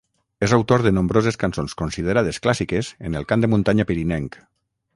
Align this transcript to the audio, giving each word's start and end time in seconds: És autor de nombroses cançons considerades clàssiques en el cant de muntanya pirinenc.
És 0.45 0.53
autor 0.55 0.83
de 0.85 0.91
nombroses 0.97 1.37
cançons 1.43 1.75
considerades 1.81 2.41
clàssiques 2.47 2.89
en 3.09 3.19
el 3.21 3.29
cant 3.33 3.45
de 3.45 3.51
muntanya 3.53 3.87
pirinenc. 3.93 4.39